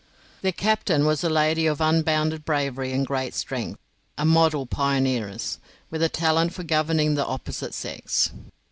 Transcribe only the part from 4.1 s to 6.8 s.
a model pioneeress, with a talent for